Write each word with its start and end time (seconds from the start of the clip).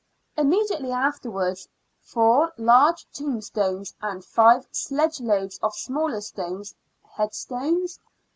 Immediately 0.35 0.91
afterwards 0.91 1.67
four 1.99 2.51
large 2.57 3.05
tombstones 3.13 3.93
and 4.01 4.25
five 4.25 4.65
sledge 4.71 5.19
loads 5.21 5.59
of 5.61 5.75
smaller 5.75 6.21
stones 6.21 6.73
(head 7.03 7.35
stones 7.35 7.99